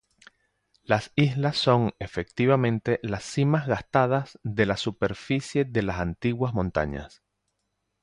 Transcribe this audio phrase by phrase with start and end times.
[0.83, 7.21] Las islas son efectivamente las cimas gastadas de la superficie de las antiguas montañas.